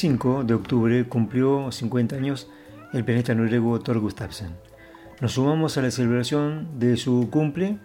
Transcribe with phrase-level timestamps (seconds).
[0.00, 2.48] 5 de octubre cumplió 50 años
[2.94, 4.48] el pianista noruego Thor Gustafsson.
[5.20, 7.76] Nos sumamos a la celebración de su cumple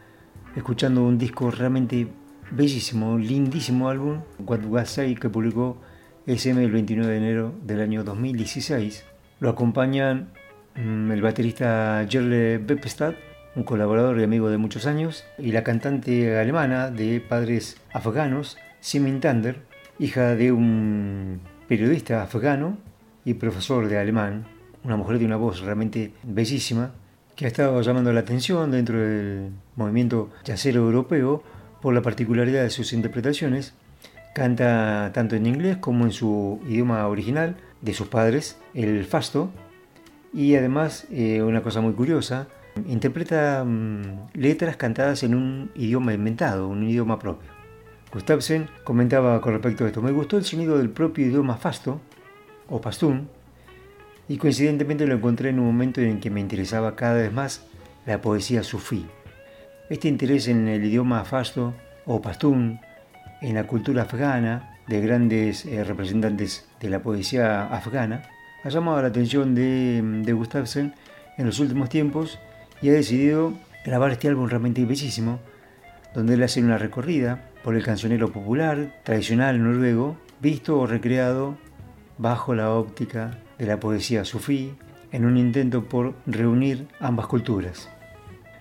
[0.56, 2.08] escuchando un disco realmente
[2.52, 5.82] bellísimo, lindísimo álbum, What Was Say, que publicó
[6.26, 9.04] SM el 29 de enero del año 2016.
[9.42, 10.30] Lo acompañan
[10.76, 13.16] mm, el baterista Jerle Beppestad,
[13.58, 19.20] un colaborador y amigo de muchos años, y la cantante alemana de padres afganos, Simin
[19.20, 19.58] Tander,
[20.00, 22.78] hija de un periodista afgano
[23.24, 24.46] y profesor de alemán,
[24.84, 26.92] una mujer de una voz realmente bellísima,
[27.36, 31.44] que ha estado llamando la atención dentro del movimiento jazzero europeo
[31.82, 33.74] por la particularidad de sus interpretaciones.
[34.34, 39.50] Canta tanto en inglés como en su idioma original de sus padres, el fasto,
[40.34, 42.48] y además, eh, una cosa muy curiosa,
[42.88, 47.55] interpreta mm, letras cantadas en un idioma inventado, un idioma propio.
[48.14, 52.00] Gustafsson comentaba con respecto a esto, me gustó el sonido del propio idioma fasto
[52.70, 53.30] o pastún
[54.28, 57.66] y coincidentemente lo encontré en un momento en que me interesaba cada vez más
[58.06, 59.06] la poesía sufí.
[59.90, 61.74] Este interés en el idioma fasto
[62.06, 62.80] o pastún,
[63.42, 68.24] en la cultura afgana, de grandes eh, representantes de la poesía afgana,
[68.64, 70.94] ha llamado la atención de, de Gustafsson
[71.38, 72.40] en los últimos tiempos
[72.82, 75.40] y ha decidido grabar este álbum realmente bellísimo,
[76.14, 81.58] donde él hace una recorrida por el cancionero popular tradicional noruego, visto o recreado
[82.20, 84.76] bajo la óptica de la poesía sufí,
[85.12, 87.90] en un intento por reunir ambas culturas.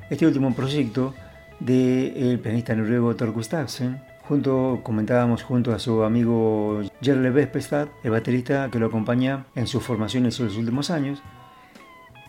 [0.09, 1.13] Este último proyecto
[1.61, 8.71] del pianista noruego Thor Gustafsson, junto, comentábamos junto a su amigo Jerle Vespestad, el baterista
[8.71, 11.23] que lo acompaña en sus formaciones en los últimos años,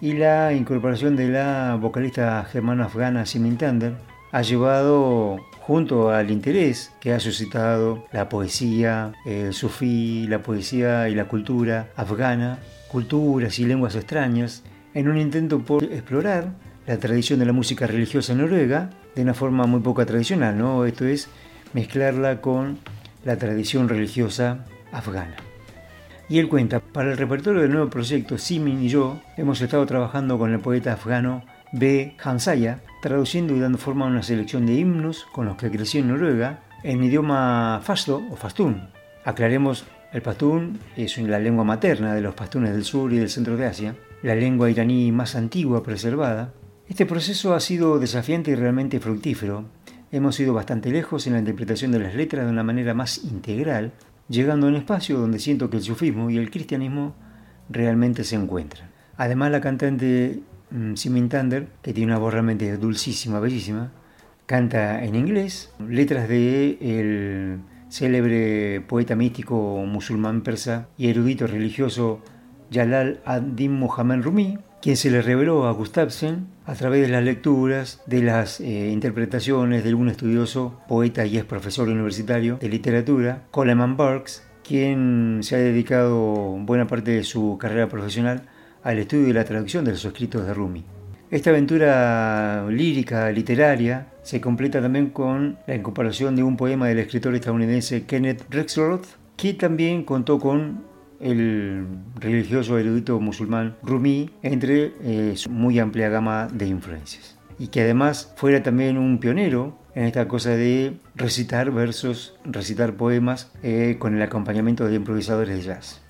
[0.01, 3.95] y la incorporación de la vocalista germano-afgana Simin Tander
[4.33, 11.15] ha llevado junto al interés que ha suscitado la poesía el sufí, la poesía y
[11.15, 14.61] la cultura afgana, culturas y lenguas extrañas,
[14.93, 16.51] en un intento por explorar
[16.85, 20.85] la tradición de la música religiosa noruega de una forma muy poco tradicional, ¿no?
[20.85, 21.29] Esto es
[21.73, 22.77] mezclarla con
[23.23, 25.35] la tradición religiosa afgana.
[26.29, 30.37] Y él cuenta, para el repertorio del nuevo proyecto, Simin y yo hemos estado trabajando
[30.37, 32.15] con el poeta afgano B.
[32.23, 36.07] Hansaya, traduciendo y dando forma a una selección de himnos con los que creció en
[36.07, 38.87] Noruega en idioma fasto o fastún.
[39.23, 43.57] Aclaremos, el pastún es la lengua materna de los pastunes del sur y del centro
[43.57, 46.51] de Asia, la lengua iraní más antigua preservada.
[46.89, 49.65] Este proceso ha sido desafiante y realmente fructífero.
[50.11, 53.91] Hemos ido bastante lejos en la interpretación de las letras de una manera más integral,
[54.29, 57.13] llegando a un espacio donde siento que el sufismo y el cristianismo
[57.69, 58.89] realmente se encuentran.
[59.15, 60.41] Además, la cantante
[60.95, 63.91] Simin Tander, que tiene una voz realmente dulcísima, bellísima,
[64.45, 72.21] canta en inglés, letras de el célebre poeta místico musulmán persa y erudito religioso
[72.71, 78.01] Jalal ad-Din Muhammad Rumi, quien se le reveló a Gustafsson a través de las lecturas,
[78.05, 83.97] de las eh, interpretaciones de un estudioso, poeta y ex profesor universitario de literatura, Coleman
[83.97, 88.43] Burks, quien se ha dedicado buena parte de su carrera profesional
[88.85, 90.85] al estudio y la traducción de los escritos de Rumi.
[91.31, 97.33] Esta aventura lírica, literaria, se completa también con la incorporación de un poema del escritor
[97.33, 100.83] estadounidense Kenneth Rexroth, que también contó con
[101.19, 101.87] el
[102.19, 107.39] religioso erudito musulmán Rumi entre eh, su muy amplia gama de influencias.
[107.57, 113.51] Y que además fuera también un pionero en esta cosa de recitar versos, recitar poemas
[113.63, 116.04] eh, con el acompañamiento de improvisadores de jazz.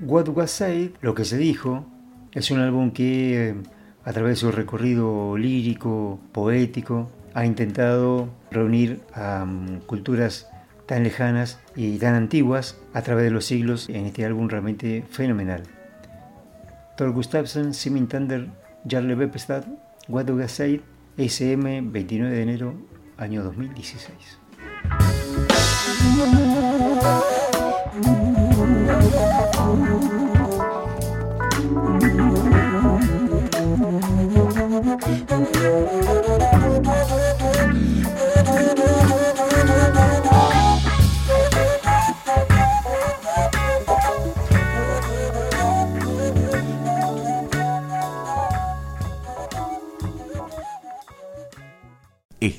[0.00, 1.86] What Was Said, lo que se dijo,
[2.32, 3.54] es un álbum que eh,
[4.04, 10.48] a través de su recorrido lírico, poético, ha intentado reunir a mm, culturas
[10.86, 15.62] tan lejanas y tan antiguas a través de los siglos en este álbum realmente fenomenal.
[16.96, 18.48] Thor Gustafsson, Simin Thunder,
[18.88, 19.64] Jarle Bepestad,
[20.08, 20.82] What Do Say,
[21.16, 22.74] SM, 29 de enero,
[23.16, 24.38] año 2016.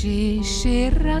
[0.00, 1.20] She she ratas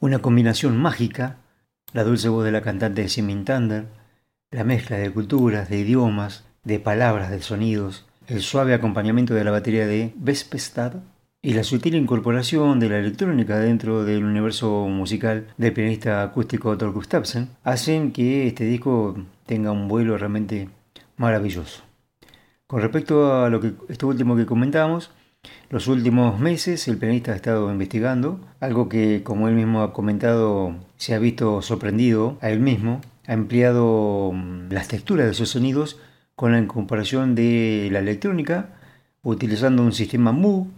[0.00, 1.38] Una combinación mágica,
[1.92, 3.86] la dulce voz de la cantante Simin Thunder,
[4.52, 9.50] la mezcla de culturas, de idiomas, de palabras, de sonidos, el suave acompañamiento de la
[9.50, 10.92] batería de Vespestad
[11.42, 16.92] y la sutil incorporación de la electrónica dentro del universo musical del pianista acústico Thor
[16.92, 20.68] Gustafsson hacen que este disco tenga un vuelo realmente
[21.16, 21.82] maravilloso.
[22.68, 25.10] Con respecto a lo que esto último que comentábamos,
[25.70, 30.74] los últimos meses el pianista ha estado investigando, algo que, como él mismo ha comentado,
[30.96, 33.02] se ha visto sorprendido a él mismo.
[33.26, 36.00] Ha empleado mm, las texturas de sus sonidos
[36.34, 38.70] con la incorporación de la electrónica,
[39.22, 40.68] utilizando un sistema MU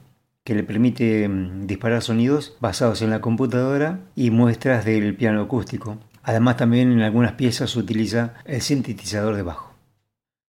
[0.42, 5.98] que le permite mm, disparar sonidos basados en la computadora y muestras del piano acústico.
[6.24, 9.72] Además también en algunas piezas utiliza el sintetizador de bajo.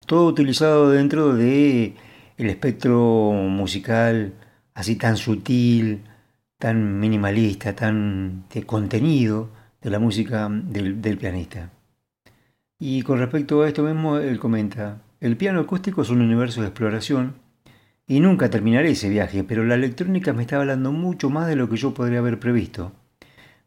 [0.06, 1.94] Todo utilizado dentro de
[2.40, 4.32] el espectro musical
[4.74, 6.00] así tan sutil,
[6.58, 9.50] tan minimalista, tan de contenido
[9.82, 11.70] de la música del, del pianista.
[12.78, 16.68] Y con respecto a esto mismo, él comenta, el piano acústico es un universo de
[16.68, 17.34] exploración
[18.06, 21.68] y nunca terminaré ese viaje, pero la electrónica me está hablando mucho más de lo
[21.68, 22.92] que yo podría haber previsto.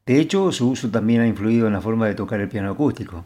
[0.06, 3.26] De hecho, su uso también ha influido en la forma de tocar el piano acústico.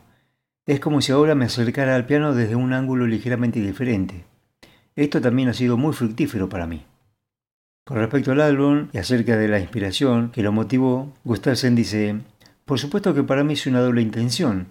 [0.65, 4.25] Es como si ahora me acercara al piano desde un ángulo ligeramente diferente.
[4.97, 6.83] Esto también ha sido muy fructífero para mí.
[7.85, 12.15] Con respecto al álbum y acerca de la inspiración que lo motivó, Gustafsson dice,
[12.65, 14.69] por supuesto que para mí es una doble intención.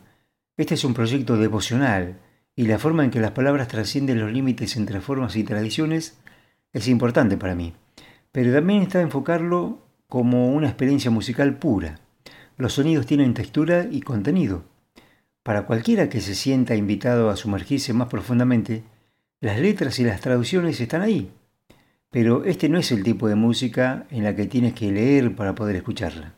[0.56, 2.18] Este es un proyecto devocional
[2.56, 6.18] y la forma en que las palabras trascienden los límites entre formas y tradiciones
[6.72, 7.74] es importante para mí.
[8.32, 12.00] Pero también está enfocarlo como una experiencia musical pura.
[12.56, 14.64] Los sonidos tienen textura y contenido.
[15.44, 18.82] Para cualquiera que se sienta invitado a sumergirse más profundamente,
[19.40, 21.30] las letras y las traducciones están ahí,
[22.10, 25.54] pero este no es el tipo de música en la que tienes que leer para
[25.54, 26.34] poder escucharla.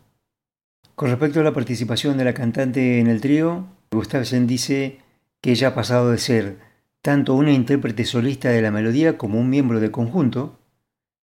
[0.94, 4.98] Con respecto a la participación de la cantante en el trío, Gustafsson dice
[5.40, 6.58] que ella ha pasado de ser
[7.02, 10.58] tanto una intérprete solista de la melodía como un miembro del conjunto,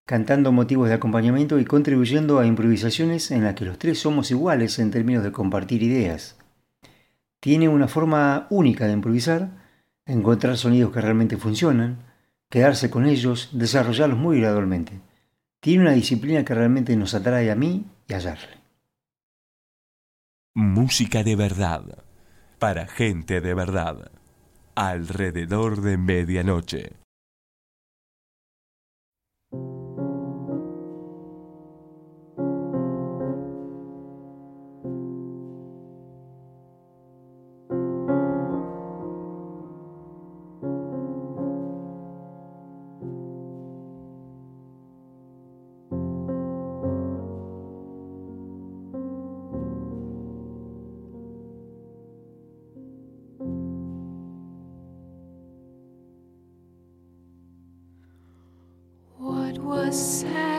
[0.05, 4.79] cantando motivos de acompañamiento y contribuyendo a improvisaciones en las que los tres somos iguales
[4.79, 6.37] en términos de compartir ideas.
[7.41, 9.64] Tiene una forma única de improvisar,
[10.05, 11.97] encontrar sonidos que realmente funcionan,
[12.49, 14.99] quedarse con ellos, desarrollarlos muy gradualmente.
[15.59, 18.59] Tiene una disciplina que realmente nos atrae a mí y a Jarle.
[20.53, 22.03] Música de verdad,
[22.59, 24.11] para gente de verdad,
[24.75, 27.04] alrededor de medianoche.
[59.65, 60.54] Was said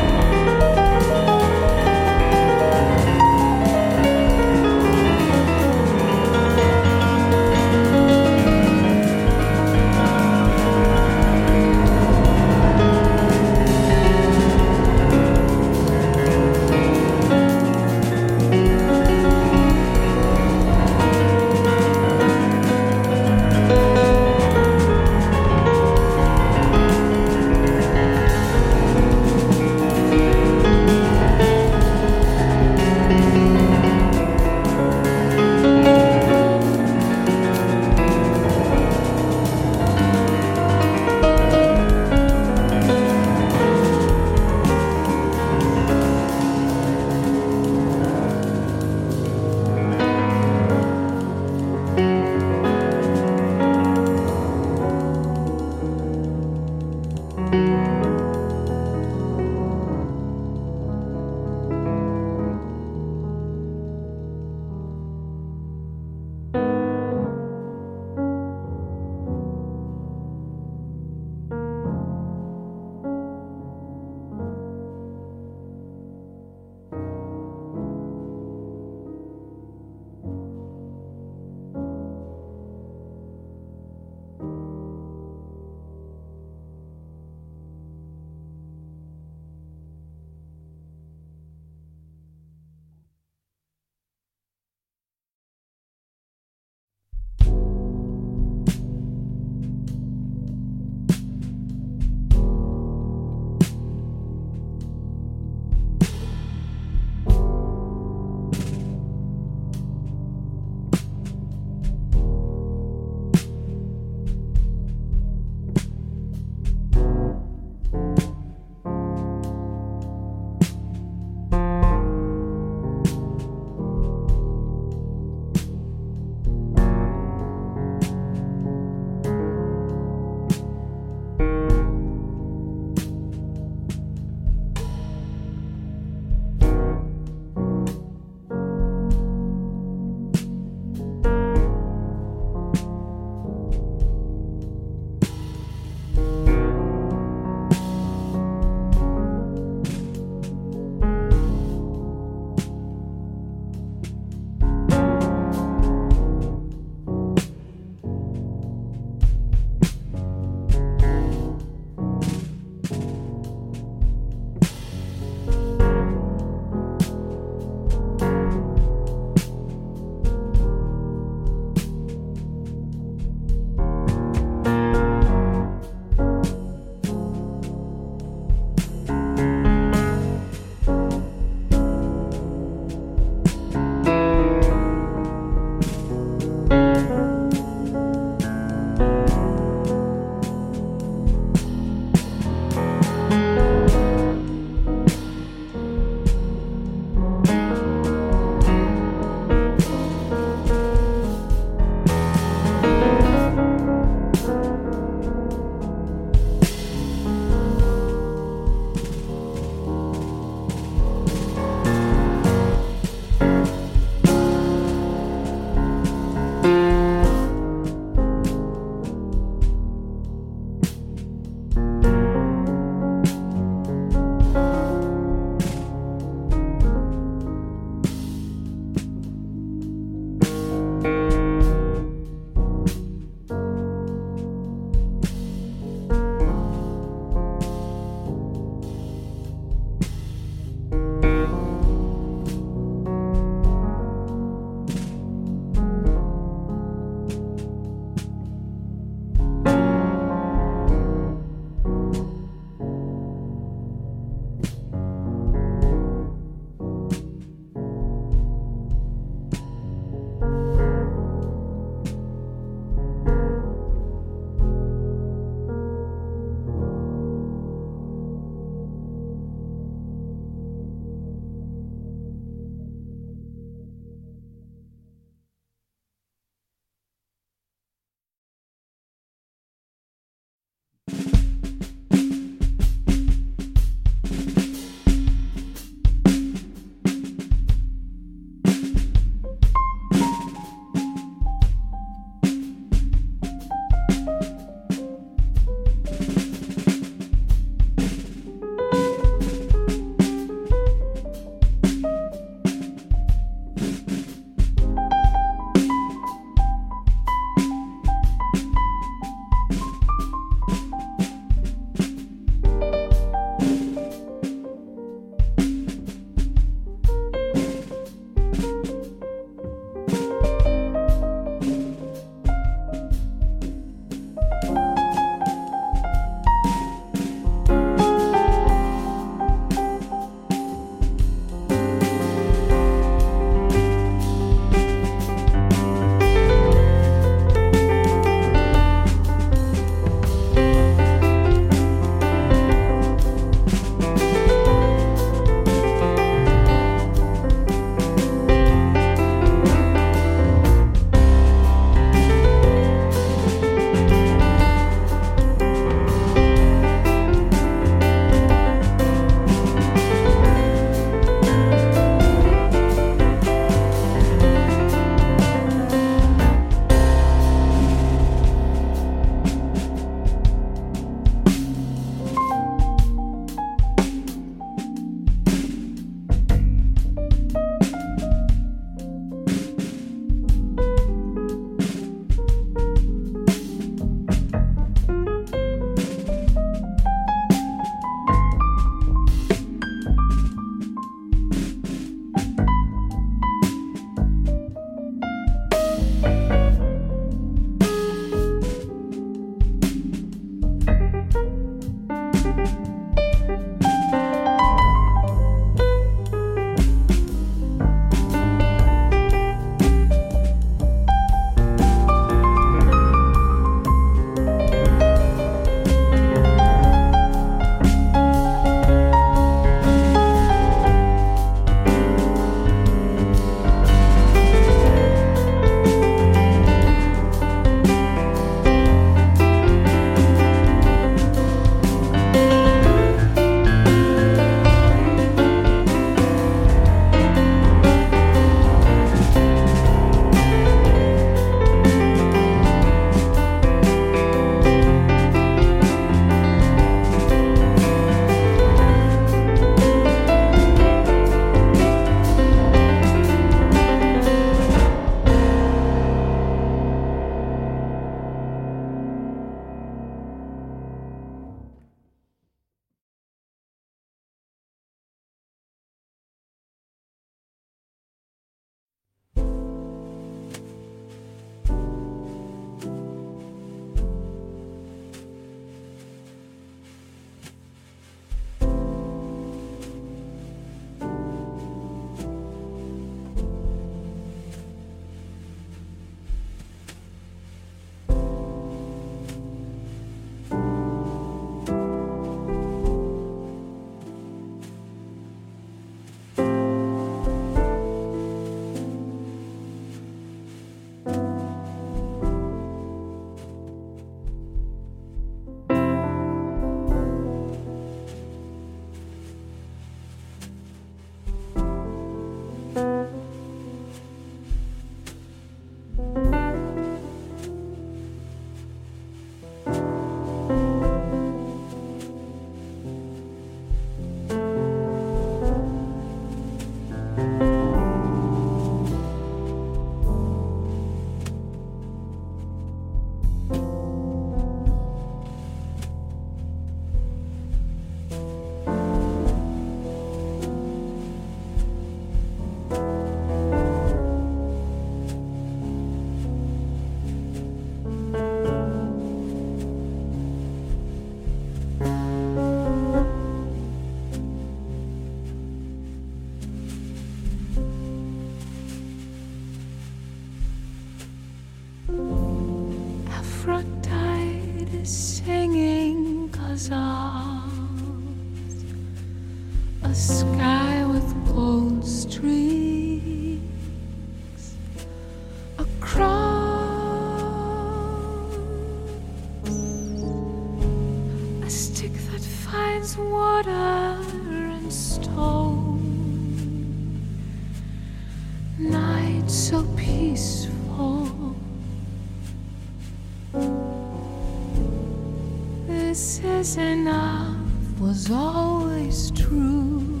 [596.56, 597.36] enough
[597.78, 600.00] was always true.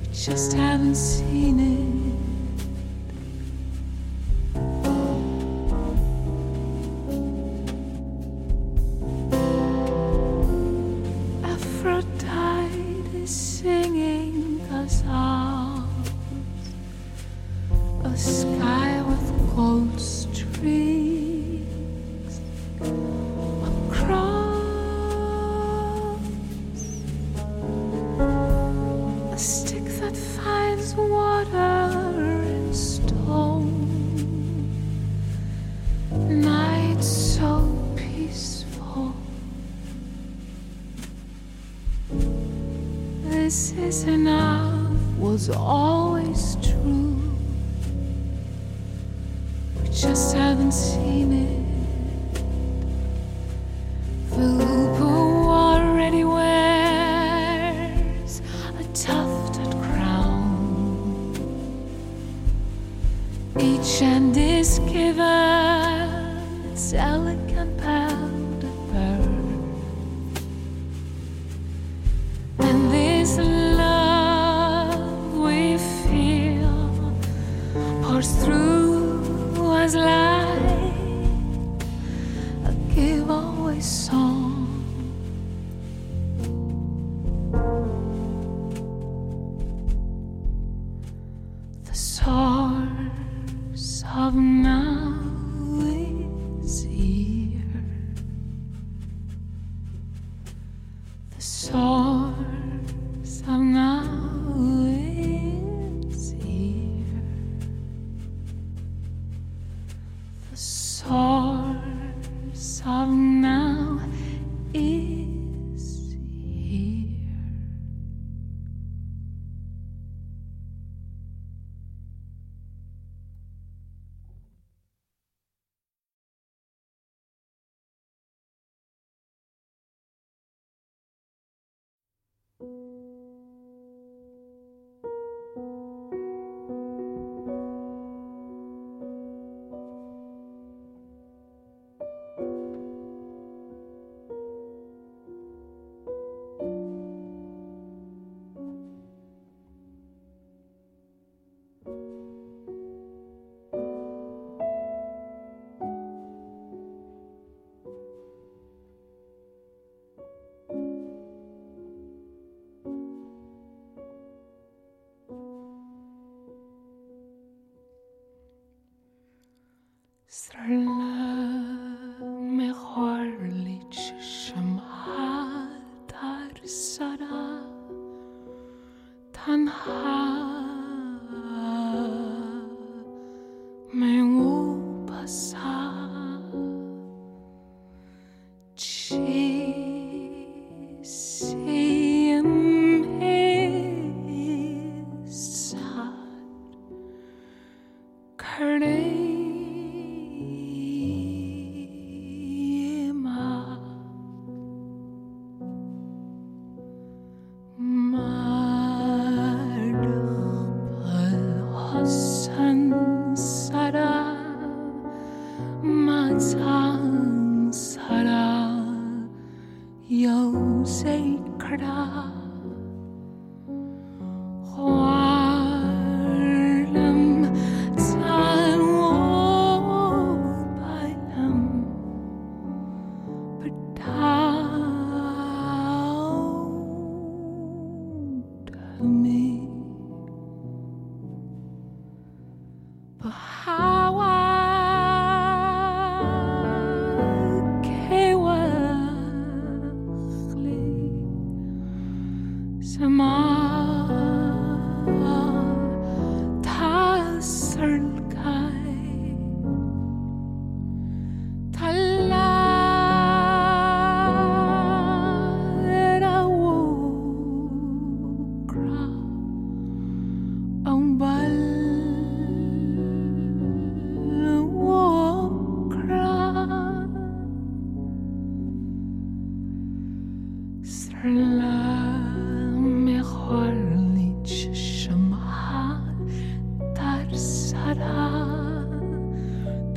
[0.00, 1.23] We just haven't seen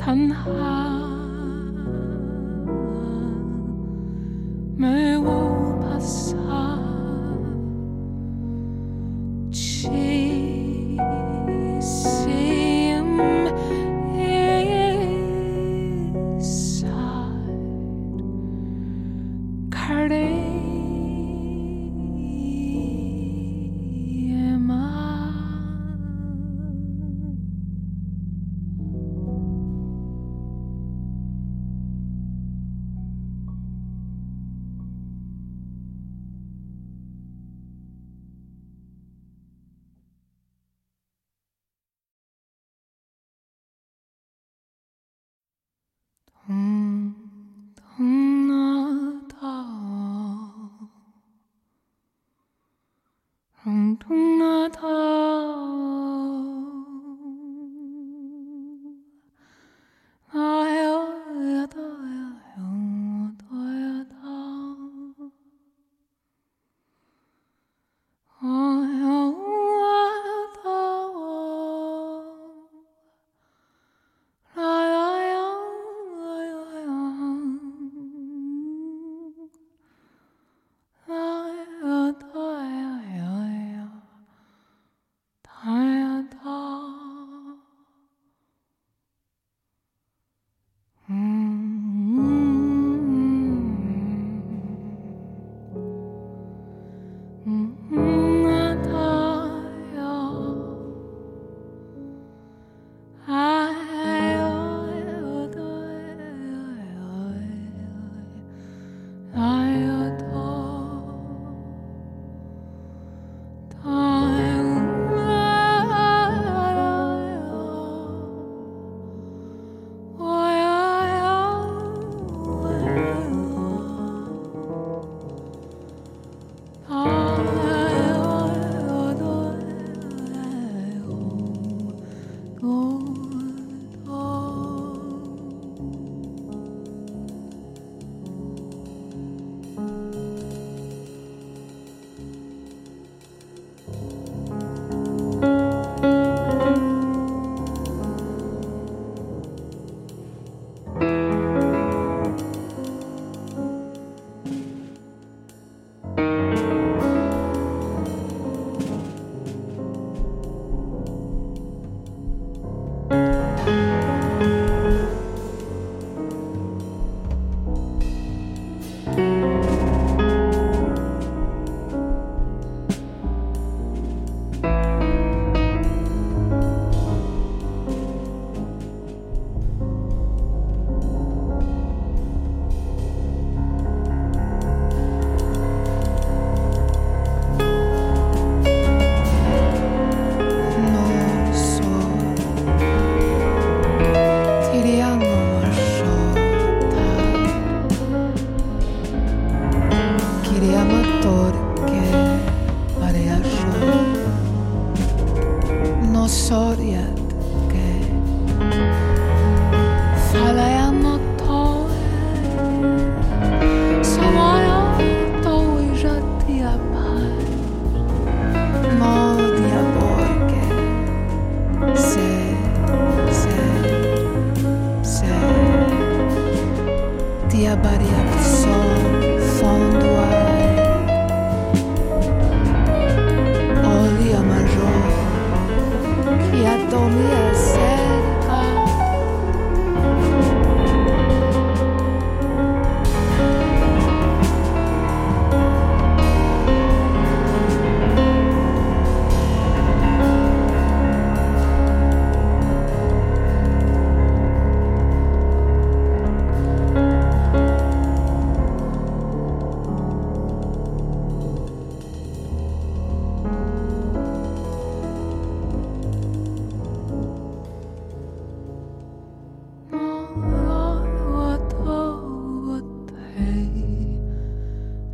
[0.08, 0.87] 很好。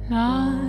[0.10, 0.63] not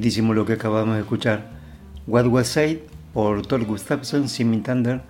[0.00, 1.50] lindísimo lo que acabamos de escuchar.
[2.06, 2.78] What Was Said
[3.12, 5.02] por Thor Gustafsson, Simin Thunder,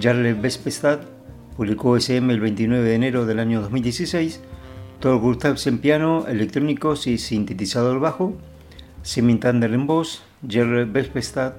[0.00, 1.00] Jarle Vespestad,
[1.56, 4.40] publicó SM el 29 de enero del año 2016.
[5.00, 8.36] Thor Gustafsson piano, electrónicos y sintetizador bajo,
[9.02, 11.54] Simin Thunder en voz, Jarle Vespestad,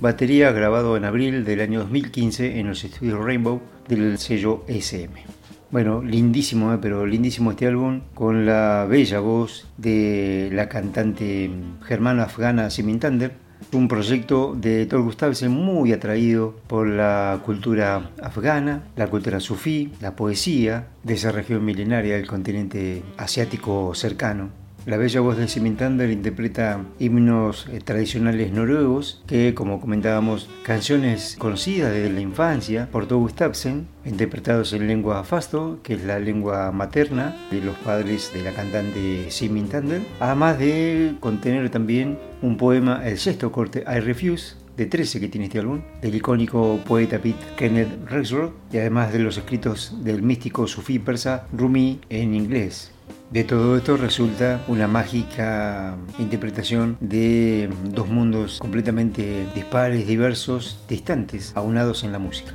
[0.00, 5.39] batería grabado en abril del año 2015 en los estudios Rainbow del sello SM.
[5.70, 11.48] Bueno, lindísimo, eh, pero lindísimo este álbum con la bella voz de la cantante
[11.84, 13.32] germana afgana Simin Thunder.
[13.72, 20.16] Un proyecto de Thor Gustavsen muy atraído por la cultura afgana, la cultura sufí, la
[20.16, 24.59] poesía de esa región milenaria del continente asiático cercano.
[24.86, 31.92] La bella voz de Simintander interpreta himnos eh, tradicionales noruegos que, como comentábamos, canciones conocidas
[31.92, 37.36] desde la infancia por Tove Gustavsen, interpretados en lengua fasto, que es la lengua materna
[37.50, 43.52] de los padres de la cantante Simintander, además de contener también un poema, el sexto
[43.52, 48.54] corte, I Refuse, de 13 que tiene este álbum, del icónico poeta Pete Kenneth Rexroth
[48.72, 52.92] y además de los escritos del místico sufí persa Rumi en inglés.
[53.30, 62.02] De todo esto resulta una mágica interpretación de dos mundos completamente dispares, diversos, distantes, aunados
[62.02, 62.54] en la música.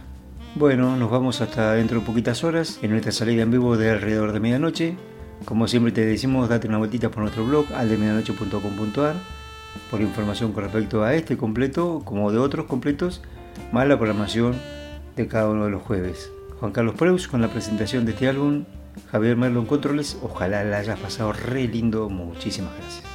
[0.55, 4.33] Bueno, nos vamos hasta dentro de poquitas horas en nuestra salida en vivo de alrededor
[4.33, 4.97] de medianoche.
[5.45, 9.15] Como siempre te decimos, date una vueltita por nuestro blog aldemedianoche.com.ar
[9.89, 13.21] por información con respecto a este completo como de otros completos,
[13.71, 14.55] más la programación
[15.15, 16.31] de cada uno de los jueves.
[16.59, 18.65] Juan Carlos Preus con la presentación de este álbum,
[19.11, 23.14] Javier Merlo en Controles, ojalá la hayas pasado re lindo, muchísimas gracias.